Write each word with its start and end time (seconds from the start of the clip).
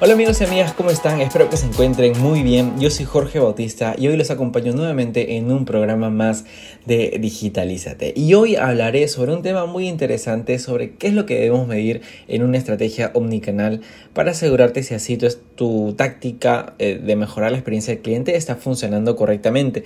Hola 0.00 0.12
amigos 0.12 0.40
y 0.40 0.44
amigas, 0.44 0.74
¿cómo 0.74 0.90
están? 0.90 1.20
Espero 1.20 1.50
que 1.50 1.56
se 1.56 1.66
encuentren 1.66 2.16
muy 2.20 2.44
bien. 2.44 2.78
Yo 2.78 2.88
soy 2.88 3.04
Jorge 3.04 3.40
Bautista 3.40 3.96
y 3.98 4.06
hoy 4.06 4.16
los 4.16 4.30
acompaño 4.30 4.72
nuevamente 4.72 5.36
en 5.36 5.50
un 5.50 5.64
programa 5.64 6.08
más 6.08 6.44
de 6.86 7.18
Digitalízate. 7.20 8.12
Y 8.14 8.32
hoy 8.34 8.54
hablaré 8.54 9.08
sobre 9.08 9.34
un 9.34 9.42
tema 9.42 9.66
muy 9.66 9.88
interesante 9.88 10.60
sobre 10.60 10.94
qué 10.94 11.08
es 11.08 11.14
lo 11.14 11.26
que 11.26 11.40
debemos 11.40 11.66
medir 11.66 12.02
en 12.28 12.44
una 12.44 12.58
estrategia 12.58 13.10
omnicanal 13.12 13.80
para 14.12 14.30
asegurarte 14.30 14.84
si 14.84 14.94
así 14.94 15.16
tu, 15.16 15.26
tu 15.56 15.94
táctica 15.94 16.74
eh, 16.78 17.00
de 17.04 17.16
mejorar 17.16 17.50
la 17.50 17.58
experiencia 17.58 17.92
del 17.92 18.00
cliente 18.00 18.36
está 18.36 18.54
funcionando 18.54 19.16
correctamente. 19.16 19.82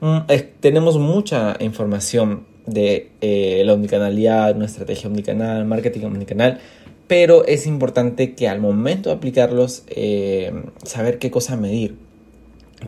Mm, 0.00 0.18
tenemos 0.60 0.96
mucha 0.96 1.56
información 1.58 2.46
de 2.66 3.10
eh, 3.20 3.62
la 3.66 3.72
omnicanalidad, 3.72 4.54
una 4.54 4.66
estrategia 4.66 5.08
omnicanal, 5.08 5.64
marketing 5.64 6.04
omnicanal 6.04 6.60
pero 7.06 7.44
es 7.44 7.66
importante 7.66 8.34
que 8.34 8.48
al 8.48 8.60
momento 8.60 9.10
de 9.10 9.16
aplicarlos 9.16 9.84
eh, 9.88 10.52
saber 10.84 11.18
qué 11.18 11.30
cosa 11.30 11.56
medir, 11.56 11.96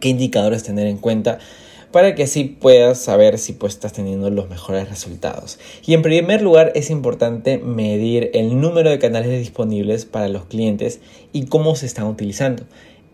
qué 0.00 0.08
indicadores 0.08 0.62
tener 0.62 0.86
en 0.86 0.98
cuenta 0.98 1.38
para 1.92 2.14
que 2.14 2.24
así 2.24 2.44
puedas 2.44 2.98
saber 2.98 3.38
si 3.38 3.52
pues, 3.52 3.74
estás 3.74 3.92
teniendo 3.92 4.30
los 4.30 4.48
mejores 4.48 4.88
resultados. 4.88 5.58
Y 5.86 5.94
en 5.94 6.02
primer 6.02 6.42
lugar 6.42 6.72
es 6.74 6.90
importante 6.90 7.58
medir 7.58 8.30
el 8.34 8.60
número 8.60 8.90
de 8.90 8.98
canales 8.98 9.38
disponibles 9.38 10.04
para 10.04 10.28
los 10.28 10.44
clientes 10.46 11.00
y 11.32 11.46
cómo 11.46 11.76
se 11.76 11.86
están 11.86 12.06
utilizando. 12.06 12.64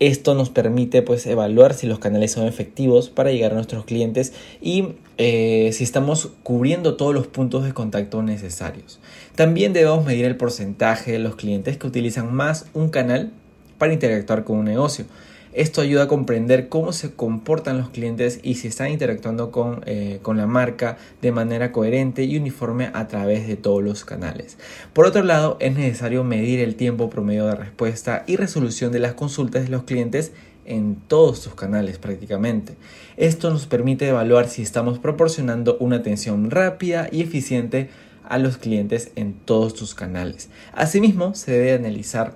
Esto 0.01 0.34
nos 0.34 0.51
permite 0.51 1.02
pues 1.02 1.27
evaluar 1.27 1.74
si 1.74 1.87
los 1.87 1.99
canales 1.99 2.32
son 2.32 2.46
efectivos 2.46 3.10
para 3.10 3.30
llegar 3.30 3.52
a 3.52 3.55
nuestros 3.55 3.85
clientes 3.85 4.32
y 4.60 4.88
eh, 5.18 5.71
si 5.73 5.85
estamos 5.85 6.30
cubriendo 6.43 6.96
todos 6.96 7.15
los 7.15 7.29
puntos 7.29 7.65
de 7.65 7.73
contacto 7.73 8.23
necesarios. 8.23 8.99
También 9.37 9.73
debemos 9.73 10.05
medir 10.05 10.24
el 10.24 10.37
porcentaje 10.37 11.13
de 11.13 11.21
los 11.21 11.37
clientes 11.37 11.77
que 11.77 11.87
utilizan 11.87 12.35
más 12.35 12.66
un 12.74 12.88
canal 12.88 13.30
para 13.79 13.93
interactuar 13.93 14.45
con 14.45 14.59
un 14.59 14.65
negocio. 14.65 15.05
Esto 15.55 15.83
ayuda 15.83 16.02
a 16.02 16.09
comprender 16.09 16.69
cómo 16.69 16.93
se 16.93 17.13
comportan 17.13 17.79
los 17.79 17.91
clientes 17.91 18.41
y 18.43 18.57
si 18.57 18.66
están 18.66 18.91
interactuando 18.91 19.52
con, 19.52 19.83
eh, 19.87 20.19
con, 20.21 20.37
la 20.37 20.49
marca 20.49 20.99
de 21.23 21.30
manera 21.30 21.71
coherente 21.71 22.24
y 22.24 22.37
uniforme 22.37 22.91
a 22.93 23.07
través 23.07 23.46
de 23.46 23.55
todos 23.55 23.80
los 23.80 24.05
canales. 24.05 24.59
Por 24.93 25.07
otro 25.07 25.23
lado, 25.23 25.57
es 25.61 25.77
necesario 25.77 26.24
medir 26.24 26.59
el 26.59 26.74
tiempo 26.74 27.09
promedio 27.09 27.46
de 27.46 27.55
respuesta 27.55 28.24
y 28.27 28.35
resolución 28.35 28.91
de 28.91 28.99
las 28.99 29.15
consultas 29.15 29.63
de 29.63 29.69
los 29.69 29.85
clientes 29.85 30.33
en 30.65 30.96
todos 31.07 31.38
sus 31.38 31.55
canales 31.55 31.99
prácticamente. 31.99 32.74
Esto 33.16 33.51
nos 33.51 33.66
permite 33.66 34.09
evaluar 34.09 34.49
si 34.49 34.63
estamos 34.63 34.99
proporcionando 34.99 35.77
una 35.79 35.96
atención 35.96 36.51
rápida 36.51 37.09
y 37.13 37.23
eficiente 37.23 37.91
a 38.29 38.39
los 38.39 38.57
clientes 38.57 39.13
en 39.15 39.35
todos 39.35 39.74
sus 39.74 39.95
canales. 39.95 40.49
Asimismo, 40.73 41.37
se 41.37 41.52
debe 41.52 41.74
analizar 41.74 42.35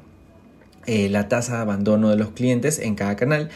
eh, 0.89 1.11
la 1.11 1.29
tasa 1.29 1.57
de 1.57 1.61
abandono 1.61 2.09
de 2.09 2.17
los 2.17 2.31
clientes 2.31 2.79
en 2.79 2.95
cada 2.95 3.15
canal. 3.15 3.51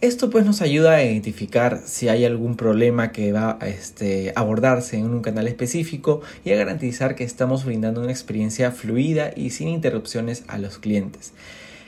Esto 0.00 0.30
pues 0.30 0.44
nos 0.44 0.62
ayuda 0.62 0.96
a 0.96 1.04
identificar 1.04 1.80
si 1.84 2.08
hay 2.08 2.24
algún 2.24 2.56
problema 2.56 3.12
que 3.12 3.30
va 3.30 3.56
a 3.60 3.68
este, 3.68 4.32
abordarse 4.34 4.98
en 4.98 5.04
un 5.04 5.22
canal 5.22 5.46
específico 5.46 6.22
y 6.44 6.50
a 6.50 6.56
garantizar 6.56 7.14
que 7.14 7.22
estamos 7.22 7.64
brindando 7.64 8.00
una 8.00 8.10
experiencia 8.10 8.72
fluida 8.72 9.30
y 9.36 9.50
sin 9.50 9.68
interrupciones 9.68 10.42
a 10.48 10.58
los 10.58 10.78
clientes. 10.78 11.34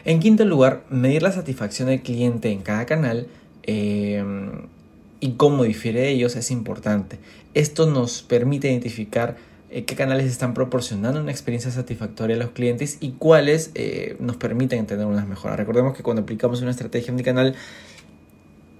En 0.04 0.20
quinto 0.20 0.44
lugar, 0.44 0.84
medir 0.90 1.24
la 1.24 1.32
satisfacción 1.32 1.88
del 1.88 2.02
cliente 2.02 2.52
en 2.52 2.62
cada 2.62 2.86
canal 2.86 3.26
em, 3.64 4.68
y 5.18 5.32
cómo 5.32 5.64
difiere 5.64 6.02
de 6.02 6.10
ellos 6.10 6.36
es 6.36 6.52
importante. 6.52 7.18
Esto 7.52 7.90
nos 7.90 8.22
permite 8.22 8.70
identificar 8.70 9.38
eh, 9.74 9.84
qué 9.84 9.96
canales 9.96 10.26
están 10.26 10.54
proporcionando 10.54 11.20
una 11.20 11.32
experiencia 11.32 11.68
satisfactoria 11.72 12.36
a 12.36 12.38
los 12.38 12.50
clientes 12.50 12.98
y 13.00 13.10
cuáles 13.18 13.72
eh, 13.74 14.14
nos 14.20 14.36
permiten 14.36 14.86
tener 14.86 15.04
unas 15.04 15.26
mejoras. 15.26 15.56
Recordemos 15.56 15.96
que 15.96 16.04
cuando 16.04 16.22
aplicamos 16.22 16.62
una 16.62 16.70
estrategia 16.70 17.10
omnicanal, 17.10 17.56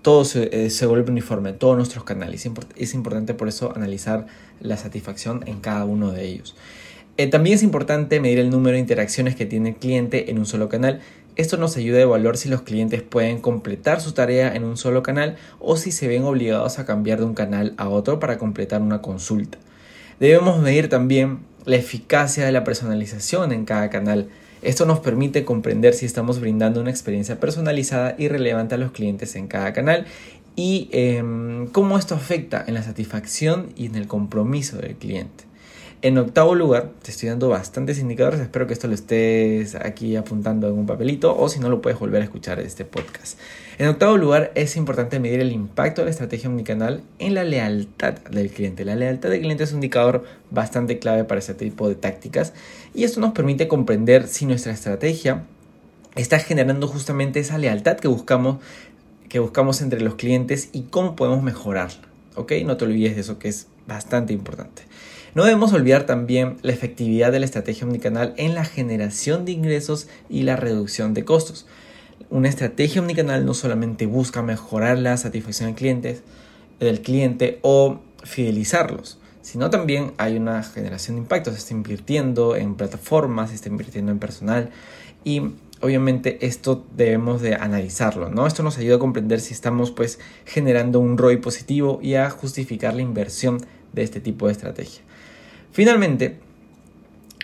todo 0.03 0.25
se, 0.25 0.51
eh, 0.53 0.71
se, 0.71 0.87
vuelve 0.87 1.11
uniforme, 1.11 1.53
todos 1.53 1.77
nuestros 1.77 2.05
canales. 2.05 2.49
Es 2.77 2.95
importante 2.95 3.35
por 3.35 3.49
eso 3.49 3.73
analizar 3.75 4.27
la 4.61 4.77
satisfacción 4.77 5.43
en 5.49 5.59
cada 5.59 5.85
uno 5.85 6.13
de 6.13 6.27
ellos. 6.27 6.55
también 7.33 7.57
es 7.57 7.65
importante 7.65 8.21
medir 8.21 8.39
el 8.39 8.51
número 8.51 8.75
de 8.75 8.79
interacciones 8.79 9.35
que 9.35 9.47
tiene 9.47 9.71
el 9.71 9.75
cliente 9.75 10.31
en 10.31 10.39
un 10.39 10.47
solo 10.47 10.69
canal. 10.69 11.01
Esto 11.35 11.57
nos 11.57 11.77
ayuda 11.77 11.99
a 11.99 12.03
evaluar 12.03 12.37
si 12.37 12.49
los 12.49 12.63
clientes 12.63 13.03
pueden 13.03 13.41
completar 13.41 14.01
su 14.01 14.13
tarea 14.13 14.55
en 14.55 14.63
un 14.63 14.77
solo 14.77 15.03
canal 15.03 15.39
o 15.59 15.77
si 15.77 15.91
se 15.91 16.07
ven 16.07 16.23
obligados 16.23 16.79
a 16.79 16.87
cambiar 16.87 17.19
de 17.19 17.25
un 17.25 17.35
canal 17.35 17.75
a 17.79 17.89
otro 17.89 18.21
para 18.21 18.39
completar 18.39 18.81
una 18.81 19.03
consulta. 19.03 19.59
Debemos 20.21 20.61
medir 20.61 20.89
también 20.89 21.41
la 21.65 21.77
eficacia 21.77 22.45
de 22.45 22.53
la 22.53 22.65
personalización 22.65 23.53
en 23.53 23.65
cada 23.65 23.91
canal. 23.91 24.29
Esto 24.63 24.87
nos 24.87 25.01
permite 25.01 25.45
comprender 25.45 25.95
si 25.95 26.07
estamos 26.07 26.41
brindando 26.41 26.81
una 26.81 26.91
experiencia 26.91 27.41
personalizada 27.41 28.15
y 28.19 28.29
relevante 28.29 28.75
a 28.75 28.79
los 28.79 28.93
clientes 28.93 29.37
en 29.37 29.47
cada 29.47 29.73
canal 29.73 30.07
y 30.57 30.89
em, 30.93 31.67
cómo 31.67 31.99
esto 31.99 32.15
afecta 32.15 32.65
en 32.67 32.75
la 32.75 32.83
satisfacción 32.83 33.71
y 33.77 33.87
en 33.87 33.97
el 33.97 34.07
compromiso 34.07 34.79
del 34.79 34.95
cliente. 34.95 35.45
En 36.05 36.19
octavo 36.19 36.55
lugar, 36.55 36.91
te 37.01 37.11
estoy 37.11 37.31
dando 37.31 37.49
bastantes 37.49 37.99
indicadores, 37.99 38.39
espero 38.39 38.67
que 38.67 38.75
esto 38.75 38.89
lo 38.89 38.93
estés 38.93 39.75
aquí 39.75 40.17
apuntando 40.17 40.69
en 40.69 40.75
un 40.75 40.85
papelito 40.85 41.35
o 41.35 41.49
si 41.49 41.61
no 41.61 41.71
lo 41.71 41.81
puedes 41.81 41.99
volver 41.99 42.21
a 42.21 42.25
escuchar 42.27 42.61
este 42.61 42.85
podcast. 42.85 43.39
En 43.79 43.89
octavo 43.89 44.19
lugar, 44.19 44.53
es 44.55 44.77
importante 44.77 45.19
medir 45.19 45.41
el 45.41 45.51
impacto 45.51 46.03
de 46.03 46.05
la 46.05 46.11
estrategia 46.11 46.51
omnicanal 46.51 47.03
en 47.19 47.33
la 47.33 47.43
lealtad 47.43 48.19
del 48.31 48.51
cliente. 48.51 48.85
La 48.85 48.97
lealtad 48.97 49.31
del 49.31 49.41
cliente 49.41 49.65
es 49.65 49.71
un 49.71 49.79
indicador 49.79 50.25
bastante 50.51 50.99
clave 50.99 51.25
para 51.25 51.39
este 51.39 51.55
tipo 51.55 51.89
de 51.89 51.95
tácticas 51.95 52.53
y 52.95 53.05
esto 53.05 53.21
nos 53.21 53.33
permite 53.33 53.67
comprender 53.67 54.29
si 54.29 54.45
nuestra 54.45 54.73
estrategia 54.73 55.45
está 56.17 56.39
generando 56.39 56.87
justamente 56.87 57.41
esa 57.41 57.57
lealtad 57.57 57.97
que 57.97 58.09
buscamos, 58.09 58.59
que 59.31 59.39
buscamos 59.39 59.81
entre 59.81 60.03
los 60.03 60.17
clientes 60.17 60.69
y 60.73 60.83
cómo 60.83 61.17
podemos 61.17 61.43
mejorarla. 61.43 62.03
¿Ok? 62.35 62.53
No 62.67 62.77
te 62.77 62.85
olvides 62.85 63.15
de 63.15 63.23
eso 63.23 63.39
que 63.39 63.49
es 63.49 63.69
bastante 63.87 64.35
importante. 64.35 64.83
No 65.35 65.43
debemos 65.43 65.73
olvidar 65.73 66.07
también 66.07 66.59
la 66.63 66.71
efectividad 66.71 67.33
de 67.33 67.41
la 67.41 67.47
estrategia 67.47 67.85
omnicanal 67.85 68.35
en 68.37 68.55
la 68.55 68.65
generación 68.65 69.45
de 69.45 69.51
ingresos 69.51 70.07
y 70.31 70.43
la 70.45 70.55
reducción 70.55 71.13
de 71.13 71.25
costos. 71.25 71.67
Una 72.31 72.49
estrategia 72.49 73.01
omnicanal 73.01 73.45
no 73.45 73.53
solamente 73.53 74.07
busca 74.07 74.43
mejorar 74.43 74.97
la 74.97 75.17
satisfacción 75.17 75.71
del 75.71 75.75
cliente, 75.75 76.21
del 76.79 77.01
cliente 77.01 77.59
o 77.63 77.99
fidelizarlos, 78.23 79.19
sino 79.43 79.71
también 79.71 80.13
hay 80.19 80.37
una 80.37 80.63
generación 80.63 81.17
de 81.17 81.23
impactos. 81.23 81.55
Se 81.55 81.59
está 81.59 81.75
invirtiendo 81.75 82.55
en 82.55 82.77
plataformas, 82.77 83.51
se 83.51 83.57
está 83.57 83.69
invirtiendo 83.69 84.13
en 84.13 84.21
personal 84.21 84.71
y 85.25 85.51
obviamente 85.81 86.47
esto 86.47 86.85
debemos 86.97 87.43
de 87.43 87.57
analizarlo, 87.57 88.31
¿no? 88.31 88.47
Esto 88.47 88.63
nos 88.63 88.79
ayuda 88.79 88.97
a 88.97 89.01
comprender 89.01 89.41
si 89.41 89.53
estamos 89.53 89.91
pues 89.91 90.21
generando 90.45 91.01
un 91.01 91.19
ROI 91.19 91.39
positivo 91.39 91.99
y 92.01 92.15
a 92.15 92.31
justificar 92.31 92.95
la 92.95 93.03
inversión 93.03 93.59
de 93.93 94.05
este 94.05 94.21
tipo 94.21 94.47
de 94.47 94.53
estrategia. 94.53 95.03
Finalmente, 95.75 96.37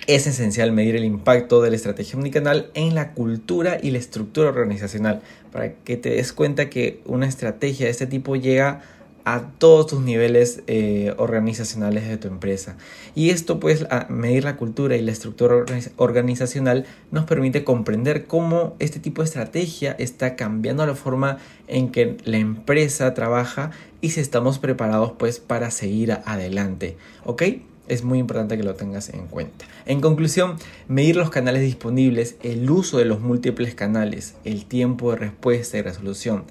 es 0.07 0.29
esencial 0.29 0.71
medir 0.71 0.95
el 0.95 1.05
impacto 1.05 1.61
de 1.63 1.71
la 1.71 1.75
estrategia 1.75 2.17
omnicanal 2.17 2.71
en 2.75 2.95
la 2.95 3.13
cultura 3.13 3.79
y 3.83 3.91
la 3.91 3.99
estructura 3.99 4.51
organizacional 4.51 5.21
para 5.51 5.75
que 5.75 5.97
te 5.97 6.11
des 6.11 6.33
cuenta 6.33 6.71
que 6.71 7.01
una 7.07 7.27
estrategia 7.27 7.87
de 7.87 7.91
este 7.91 8.07
tipo 8.07 8.37
llega 8.37 8.83
a 9.25 9.51
todos 9.59 9.89
tus 9.89 10.01
niveles 10.01 10.63
eh, 10.69 11.13
organizacionales 11.17 12.07
de 12.07 12.19
tu 12.19 12.29
empresa. 12.29 12.77
Y 13.17 13.31
esto, 13.31 13.59
pues, 13.59 13.85
a 13.91 14.07
medir 14.09 14.45
la 14.45 14.57
cultura 14.57 14.95
y 14.95 15.03
la 15.03 15.11
estructura 15.11 15.65
organizacional 15.97 16.87
nos 17.11 17.25
permite 17.25 17.65
comprender 17.65 18.27
cómo 18.27 18.77
este 18.79 19.01
tipo 19.01 19.23
de 19.23 19.27
estrategia 19.27 19.97
está 19.99 20.37
cambiando 20.37 20.87
la 20.87 20.95
forma 20.95 21.39
en 21.67 21.91
que 21.91 22.17
la 22.23 22.39
empresa 22.39 23.13
trabaja 23.13 23.73
y 24.01 24.11
si 24.11 24.21
estamos 24.21 24.61
preparados, 24.61 25.15
pues, 25.19 25.41
para 25.41 25.73
seguir 25.73 26.13
adelante. 26.13 26.97
¿Ok? 27.25 27.43
Es 27.91 28.05
muy 28.05 28.19
importante 28.19 28.57
que 28.57 28.63
lo 28.63 28.75
tengas 28.75 29.11
en 29.11 29.27
cuenta. 29.27 29.67
En 29.85 30.01
conclusión, 30.01 30.57
medir 30.89 31.17
los 31.17 31.29
canales 31.29 31.63
disponibles, 31.63 32.37
el 32.43 32.71
uso 32.71 32.99
de 32.99 33.05
los 33.05 33.21
múltiples 33.21 33.75
canales, 33.75 34.37
el 34.45 34.65
tiempo 34.65 35.11
de 35.11 35.19
respuesta 35.19 35.77
y 35.77 35.83
resolución, 35.83 36.45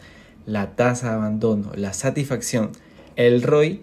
la 0.46 0.76
tasa 0.76 1.10
de 1.10 1.16
abandono, 1.16 1.72
la 1.76 1.94
satisfacción, 1.94 2.72
el 3.16 3.42
ROI, 3.42 3.82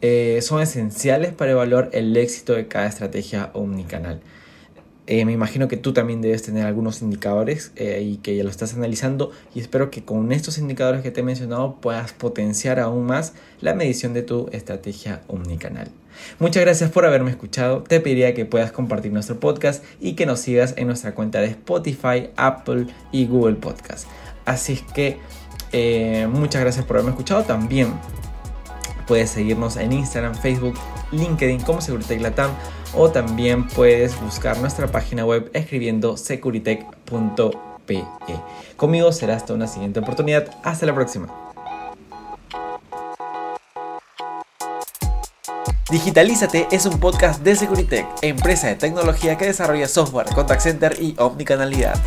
eh, 0.00 0.38
son 0.42 0.62
esenciales 0.62 1.32
para 1.32 1.50
evaluar 1.50 1.90
el 1.92 2.16
éxito 2.16 2.54
de 2.54 2.68
cada 2.68 2.86
estrategia 2.86 3.50
omnicanal. 3.52 4.20
Eh, 5.08 5.24
me 5.24 5.32
imagino 5.32 5.66
que 5.66 5.76
tú 5.76 5.92
también 5.92 6.22
debes 6.22 6.42
tener 6.44 6.64
algunos 6.64 7.02
indicadores 7.02 7.72
eh, 7.74 8.02
y 8.02 8.18
que 8.18 8.36
ya 8.36 8.44
lo 8.44 8.50
estás 8.50 8.74
analizando 8.74 9.32
y 9.52 9.58
espero 9.58 9.90
que 9.90 10.04
con 10.04 10.30
estos 10.30 10.58
indicadores 10.58 11.02
que 11.02 11.10
te 11.10 11.20
he 11.20 11.24
mencionado 11.24 11.80
puedas 11.80 12.12
potenciar 12.12 12.78
aún 12.78 13.06
más 13.06 13.32
la 13.60 13.74
medición 13.74 14.14
de 14.14 14.22
tu 14.22 14.48
estrategia 14.52 15.22
omnicanal. 15.26 15.88
Muchas 16.38 16.62
gracias 16.62 16.90
por 16.90 17.04
haberme 17.04 17.30
escuchado. 17.30 17.82
Te 17.82 17.98
pediría 17.98 18.32
que 18.32 18.44
puedas 18.44 18.70
compartir 18.70 19.12
nuestro 19.12 19.40
podcast 19.40 19.82
y 20.00 20.12
que 20.12 20.24
nos 20.24 20.38
sigas 20.38 20.74
en 20.76 20.86
nuestra 20.86 21.14
cuenta 21.14 21.40
de 21.40 21.46
Spotify, 21.46 22.30
Apple 22.36 22.86
y 23.10 23.26
Google 23.26 23.56
Podcast. 23.56 24.06
Así 24.44 24.74
es 24.74 24.82
que 24.82 25.18
eh, 25.72 26.28
muchas 26.30 26.62
gracias 26.62 26.84
por 26.84 26.96
haberme 26.96 27.10
escuchado. 27.10 27.42
También 27.42 27.92
puedes 29.08 29.30
seguirnos 29.30 29.76
en 29.76 29.92
Instagram, 29.92 30.36
Facebook, 30.36 30.74
LinkedIn 31.10 31.60
como 31.62 31.80
Securitech 31.80 32.20
Latam 32.20 32.52
o 32.94 33.10
también 33.10 33.66
puedes 33.68 34.20
buscar 34.20 34.58
nuestra 34.58 34.86
página 34.88 35.24
web 35.24 35.50
escribiendo 35.52 36.16
securitech.pe. 36.16 38.04
Conmigo 38.76 39.12
será 39.12 39.36
hasta 39.36 39.54
una 39.54 39.66
siguiente 39.66 40.00
oportunidad. 40.00 40.54
Hasta 40.62 40.86
la 40.86 40.94
próxima. 40.94 41.28
Digitalízate 45.90 46.68
es 46.70 46.86
un 46.86 46.98
podcast 46.98 47.42
de 47.42 47.54
Securitech, 47.54 48.06
empresa 48.22 48.68
de 48.68 48.76
tecnología 48.76 49.36
que 49.36 49.44
desarrolla 49.44 49.86
software, 49.86 50.26
contact 50.34 50.62
center 50.62 50.96
y 50.98 51.14
omnicanalidad. 51.18 52.00